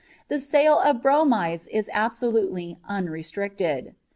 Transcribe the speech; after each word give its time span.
The 0.29 0.39
sale 0.39 0.79
of 0.79 1.03
bromides 1.03 1.67
is 1.67 1.87
absolutely 1.93 2.79
unrestricted. 2.87 3.93